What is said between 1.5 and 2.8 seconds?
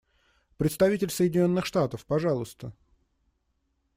Штатов, пожалуйста.